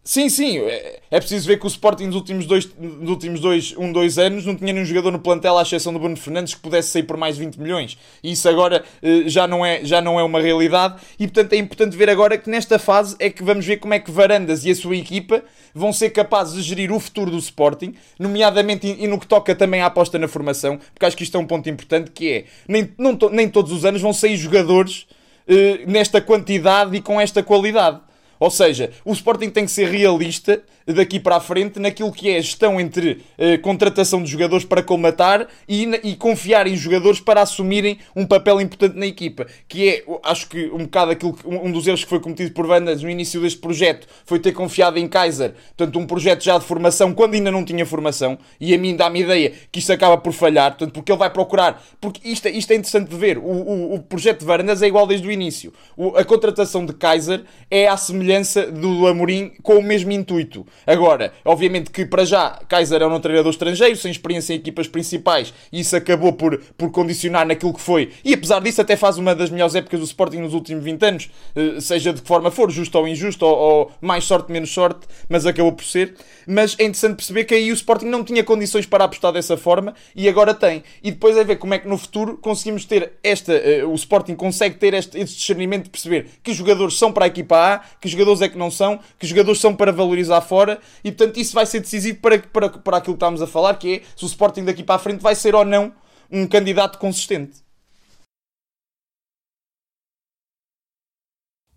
[0.08, 3.74] Sim, sim, é, é preciso ver que o Sporting nos últimos dois, nos últimos dois,
[3.76, 6.62] um, dois anos não tinha nenhum jogador no plantel, à exceção do Bruno Fernandes, que
[6.62, 7.98] pudesse sair por mais 20 milhões.
[8.22, 10.94] E isso agora eh, já não, é, já não é uma realidade.
[11.18, 14.00] E portanto é importante ver agora que nesta fase é que vamos ver como é
[14.00, 15.44] que Varandas e a sua equipa
[15.74, 19.82] vão ser capazes de gerir o futuro do Sporting, nomeadamente e no que toca também
[19.82, 22.90] à aposta na formação, porque acho que isto é um ponto importante que é, nem,
[22.96, 25.06] não, nem todos os anos vão sair jogadores
[25.46, 28.07] eh, nesta quantidade e com esta qualidade.
[28.38, 32.38] Ou seja, o Sporting tem que ser realista daqui para a frente naquilo que é
[32.38, 37.42] a gestão entre uh, contratação de jogadores para colmatar e, e, confiar em jogadores para
[37.42, 39.46] assumirem um papel importante na equipa.
[39.68, 42.66] Que é, acho que um bocado aquilo que, um dos erros que foi cometido por
[42.66, 46.64] Vandas no início deste projeto foi ter confiado em Kaiser, portanto, um projeto já de
[46.64, 48.38] formação quando ainda não tinha formação.
[48.60, 51.82] E a mim dá-me ideia que isto acaba por falhar, portanto, porque ele vai procurar.
[52.00, 53.38] Porque isto, é, isto é interessante de ver.
[53.38, 55.72] O, o, o projeto de Varandas é igual desde o início.
[55.96, 60.66] O, a contratação de Kaiser é à semelhança do Amorim com o mesmo intuito.
[60.86, 65.52] Agora, obviamente que para já Kaiser é um treinador estrangeiro, sem experiência em equipas principais,
[65.72, 68.10] e isso acabou por, por condicionar naquilo que foi.
[68.24, 71.30] E apesar disso, até faz uma das melhores épocas do Sporting nos últimos 20 anos,
[71.54, 75.06] eh, seja de que forma for, justo ou injusto, ou, ou mais sorte, menos sorte,
[75.28, 76.14] mas acabou por ser.
[76.46, 79.94] Mas é interessante perceber que aí o Sporting não tinha condições para apostar dessa forma
[80.14, 80.82] e agora tem.
[81.02, 83.52] E depois é ver como é que no futuro conseguimos ter esta.
[83.52, 87.28] Uh, o Sporting consegue ter este, este discernimento de perceber que jogadores são para a
[87.28, 90.67] equipa A, que jogadores é que não são, que jogadores são para valorizar fora
[91.04, 93.96] e portanto isso vai ser decisivo para, para, para aquilo que estamos a falar, que
[93.96, 95.94] é se o Sporting daqui para a frente vai ser ou não
[96.30, 97.62] um candidato consistente.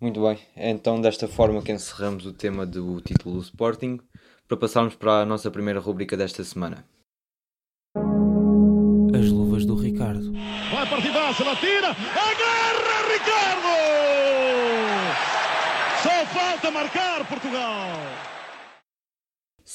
[0.00, 4.00] Muito bem, é então desta forma que encerramos o tema do título do Sporting
[4.48, 6.84] para passarmos para a nossa primeira rubrica desta semana.
[9.14, 10.32] As luvas do Ricardo.
[10.72, 13.72] Vai partidaça, ela tira, agarra Ricardo!
[16.02, 18.41] Só falta marcar Portugal!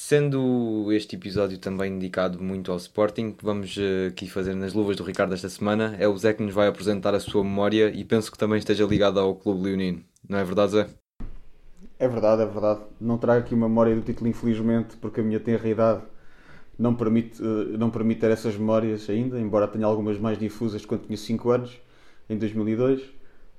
[0.09, 4.95] Sendo este episódio também dedicado muito ao Sporting, que vamos eh, aqui fazer nas luvas
[4.95, 8.05] do Ricardo esta semana, é o Zé que nos vai apresentar a sua memória e
[8.05, 10.01] penso que também esteja ligado ao Clube Leonino.
[10.29, 10.87] Não é verdade, Zé?
[11.99, 12.79] É verdade, é verdade.
[13.01, 16.03] Não trago aqui uma memória do título, infelizmente, porque a minha tenra idade
[16.79, 21.01] não permite, eh, não permite ter essas memórias ainda, embora tenha algumas mais difusas quando
[21.01, 21.77] tinha 5 anos,
[22.29, 23.01] em 2002.
[23.01, 23.05] Uh,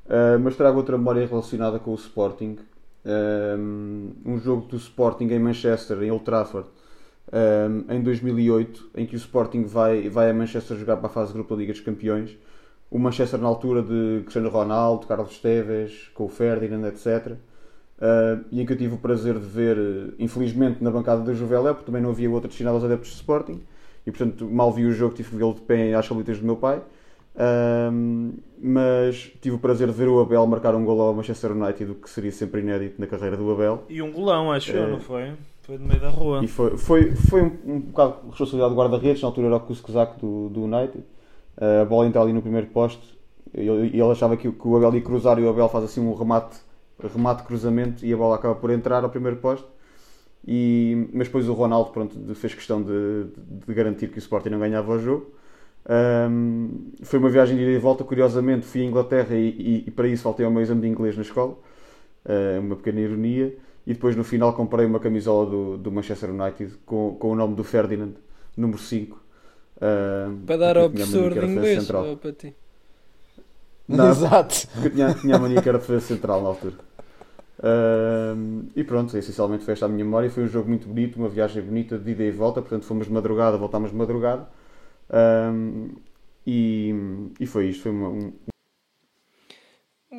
[0.09, 2.57] eh, mas trago outra memória relacionada com o Sporting.
[3.09, 6.69] Um, jogo do Sporting em Manchester, em Old Trafford,
[7.33, 11.29] um, em 2008, em que o Sporting vai, vai a Manchester jogar para a fase
[11.29, 12.37] de grupo da Liga dos Campeões.
[12.91, 17.33] O Manchester na altura de Cristiano Ronaldo, Carlos Esteves, com o Ferdinand, etc.
[17.99, 21.73] Uh, e em que eu tive o prazer de ver, infelizmente, na bancada da Juvelé,
[21.73, 23.63] porque também não havia outra destinada aos adeptos de Sporting,
[24.07, 26.57] e portanto mal vi o jogo, tive que vê-lo de pé às colitas do meu
[26.57, 26.81] pai.
[27.39, 31.93] Uh, mas tive o prazer de ver o Abel marcar um gol ao Manchester United,
[31.93, 33.85] o que seria sempre inédito na carreira do Abel.
[33.89, 35.33] E um golão, acho eu, não foi?
[35.63, 36.43] Foi no meio da rua.
[36.43, 39.61] E foi, foi, foi um, um bocado de responsabilidade do guarda-redes, na altura era o
[39.61, 41.05] Kuskuzak do, do United.
[41.57, 43.19] Uh, a bola entra ali no primeiro poste
[43.55, 46.01] e ele, ele, achava que, que o Abel ia cruzar e o Abel faz assim
[46.01, 46.59] um remate
[47.01, 49.67] remate cruzamento e a bola acaba por entrar ao primeiro poste.
[50.47, 53.27] E, mas depois o Ronaldo pronto, fez questão de,
[53.67, 55.33] de garantir que o Sporting não ganhava o jogo.
[55.89, 59.91] Um, foi uma viagem de ida e volta, curiosamente fui à Inglaterra e, e, e,
[59.91, 61.57] para isso faltei ao meu exame de inglês na escola,
[62.27, 66.75] uh, uma pequena ironia, e depois no final comprei uma camisola do, do Manchester United
[66.85, 68.13] com, com o nome do Ferdinand,
[68.55, 69.17] número 5.
[69.77, 72.55] Uh, para dar ao professor de inglês ou para ti?
[73.89, 74.69] Não, Exato.
[74.75, 76.75] Porque tinha, tinha a mania que era defesa central na altura.
[77.59, 80.29] Uh, e pronto, essencialmente foi esta a minha memória.
[80.29, 82.61] Foi um jogo muito bonito, uma viagem bonita de ida e volta.
[82.61, 84.47] Portanto, fomos de madrugada, voltámos de madrugada.
[85.11, 85.99] Uh,
[86.51, 86.95] E,
[87.39, 87.83] e foi isto.
[87.83, 88.33] Foi uma, um,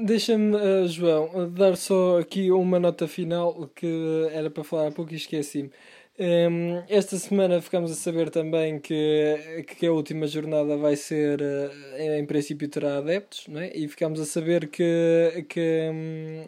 [0.05, 5.11] Deixa-me, uh, João, dar só aqui uma nota final que era para falar há pouco
[5.11, 5.71] e esqueci-me.
[6.19, 11.97] Um, esta semana ficamos a saber também que, que a última jornada vai ser, uh,
[11.97, 13.71] em princípio, terá adeptos, não é?
[13.75, 16.45] e ficamos a saber que, que, um,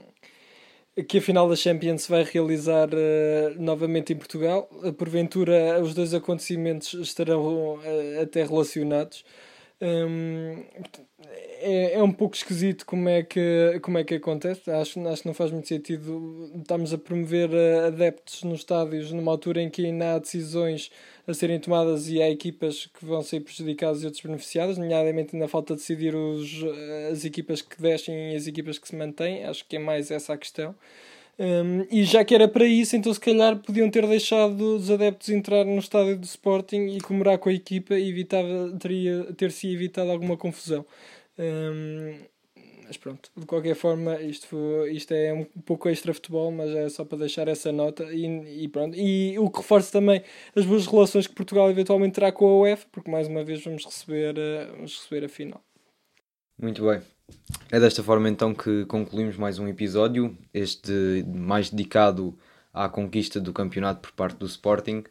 [1.08, 4.64] que a final da Champions vai realizar uh, novamente em Portugal.
[4.98, 7.80] Porventura, os dois acontecimentos estarão
[8.22, 9.24] até relacionados.
[9.82, 10.64] Um,
[11.62, 14.70] é, é um pouco esquisito como é que, como é que acontece.
[14.70, 19.32] Acho, acho que não faz muito sentido estamos a promover eh, adeptos nos estádios numa
[19.32, 20.92] altura em que ainda há decisões
[21.32, 25.48] a serem tomadas e há equipas que vão ser prejudicadas e outras beneficiadas, nomeadamente ainda
[25.48, 29.46] falta decidir os, eh, as equipas que descem e as equipas que se mantêm.
[29.46, 30.76] Acho que é mais essa a questão.
[31.40, 35.30] Um, e já que era para isso, então se calhar podiam ter deixado os adeptos
[35.30, 40.12] entrar no estádio do Sporting e comemorar com a equipa e evitava, teria, ter-se evitado
[40.12, 40.86] alguma confusão.
[41.40, 42.16] Um,
[42.92, 47.06] mas pronto, de qualquer forma, isto, isto é um pouco extra futebol, mas é só
[47.06, 48.98] para deixar essa nota e, e pronto.
[48.98, 50.22] E o que reforça também
[50.54, 53.86] as boas relações que Portugal eventualmente terá com a UEFA, porque mais uma vez vamos
[53.86, 55.64] receber, uh, vamos receber a final.
[56.62, 57.02] Muito bem.
[57.72, 60.92] É desta forma então que concluímos mais um episódio, este
[61.26, 62.38] mais dedicado
[62.74, 65.06] à conquista do campeonato por parte do Sporting.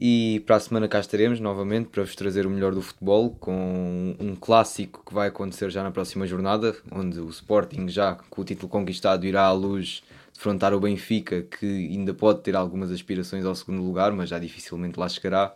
[0.00, 4.16] E para a semana cá estaremos novamente para vos trazer o melhor do futebol com
[4.18, 8.44] um clássico que vai acontecer já na próxima jornada, onde o Sporting, já com o
[8.44, 13.54] título conquistado, irá à luz defrontar o Benfica, que ainda pode ter algumas aspirações ao
[13.54, 15.54] segundo lugar, mas já dificilmente lá chegará.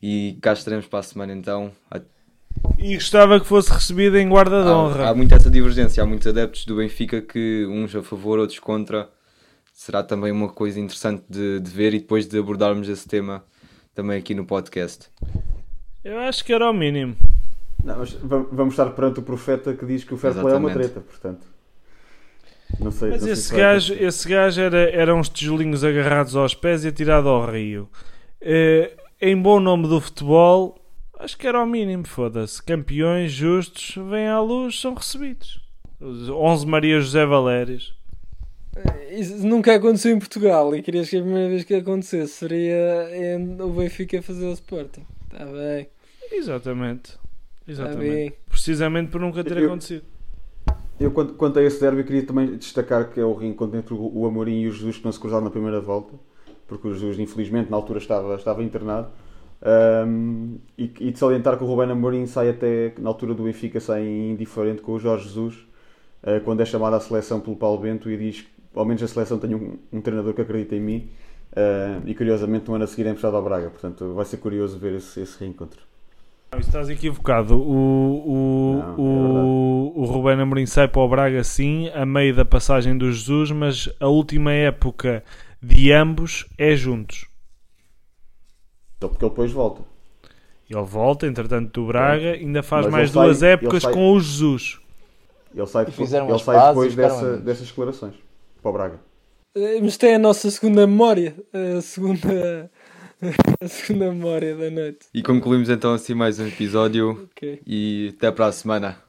[0.00, 1.72] E cá estaremos para a semana então.
[2.78, 5.06] E gostava que fosse recebido em guarda de honra.
[5.06, 8.60] Há, há muita essa divergência, há muitos adeptos do Benfica que uns a favor, outros
[8.60, 9.08] contra
[9.78, 13.44] será também uma coisa interessante de, de ver e depois de abordarmos esse tema
[13.94, 15.08] também aqui no podcast.
[16.04, 17.16] Eu acho que era o mínimo.
[17.84, 17.94] Não,
[18.50, 21.46] vamos estar perante o profeta que diz que o fair play é uma treta, portanto.
[22.80, 26.84] Não sei, mas não esse, gajo, esse gajo era, era uns tijolinhos agarrados aos pés
[26.84, 27.88] e atirado ao rio.
[28.40, 30.76] Eh, em bom nome do futebol,
[31.20, 32.60] acho que era o mínimo, foda-se.
[32.60, 35.60] Campeões justos vêm à luz, são recebidos.
[36.02, 37.97] 11 Maria José Valérios.
[39.10, 43.08] Isso nunca aconteceu em Portugal e querias que a primeira vez que acontecesse seria
[43.60, 45.04] o Benfica fazer o Sporting.
[45.32, 45.88] Está bem.
[46.30, 47.18] Exatamente.
[47.66, 48.30] Exatamente.
[48.30, 50.04] Tá Precisamente por nunca ter eu, acontecido.
[50.98, 54.26] Eu, quanto, quanto a esse derby, queria também destacar que é o reencontro entre o
[54.26, 56.14] Amorim e o Jesus que não se cruzaram na primeira volta,
[56.66, 59.08] porque o Jesus, infelizmente, na altura estava, estava internado.
[59.60, 63.80] Um, e, e, de salientar que o Rubén Amorim sai até, na altura do Benfica,
[63.80, 65.56] sai indiferente com o Jorge Jesus,
[66.22, 69.38] uh, quando é chamado à seleção pelo Paulo Bento e diz ao menos a seleção
[69.38, 71.10] tem um, um treinador que acredita em mim
[71.52, 74.78] uh, e curiosamente um ano a seguir é emprestado ao Braga, portanto vai ser curioso
[74.78, 75.80] ver esse, esse reencontro.
[76.50, 77.60] Não, estás equivocado.
[77.60, 82.34] O, o, Não, o, é o Ruben Amorim sai para o Braga sim, a meio
[82.34, 85.22] da passagem do Jesus, mas a última época
[85.62, 87.26] de ambos é juntos.
[89.00, 89.82] Só porque ele depois volta.
[90.70, 94.20] Ele volta, entretanto, do Braga, ainda faz mas mais duas sai, épocas sai, com o
[94.20, 94.80] Jesus.
[95.54, 98.27] Ele sai, ele sai depois dessa, dessas declarações
[98.62, 99.00] para o Braga.
[99.56, 102.70] Eh, mas tem a nossa segunda memória, eh, a segunda,
[103.60, 105.06] a segunda memória da noite.
[105.12, 107.60] E concluímos então assim mais um episódio okay.
[107.66, 109.02] e até para a semana.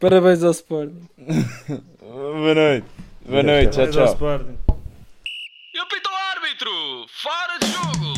[0.00, 1.08] Parabéns ao Sporting.
[2.00, 2.86] Boa noite.
[3.24, 4.40] Boa noite, tchau, tchau.
[5.74, 7.06] Eu o árbitro!
[7.08, 8.15] Fora de jogo!